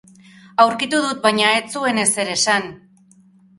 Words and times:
Aurkitu 0.63 1.01
dut, 1.03 1.19
baina 1.27 1.53
ez 1.59 1.61
zuen 1.77 2.01
ezer 2.07 2.35
esan. 2.39 2.69